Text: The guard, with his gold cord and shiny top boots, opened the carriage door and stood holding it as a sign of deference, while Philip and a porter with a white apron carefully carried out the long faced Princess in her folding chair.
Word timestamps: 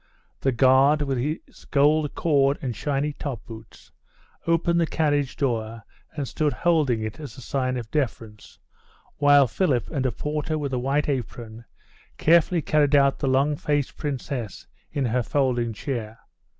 The 0.39 0.51
guard, 0.51 1.03
with 1.03 1.19
his 1.19 1.65
gold 1.65 2.15
cord 2.15 2.57
and 2.59 2.75
shiny 2.75 3.13
top 3.13 3.45
boots, 3.45 3.91
opened 4.47 4.81
the 4.81 4.87
carriage 4.87 5.37
door 5.37 5.83
and 6.17 6.27
stood 6.27 6.53
holding 6.53 7.03
it 7.03 7.19
as 7.19 7.37
a 7.37 7.41
sign 7.41 7.77
of 7.77 7.91
deference, 7.91 8.57
while 9.17 9.45
Philip 9.45 9.91
and 9.91 10.07
a 10.07 10.11
porter 10.11 10.57
with 10.57 10.73
a 10.73 10.79
white 10.79 11.07
apron 11.07 11.65
carefully 12.17 12.63
carried 12.63 12.95
out 12.95 13.19
the 13.19 13.27
long 13.27 13.55
faced 13.55 13.95
Princess 13.95 14.65
in 14.91 15.05
her 15.05 15.21
folding 15.21 15.71
chair. 15.71 16.17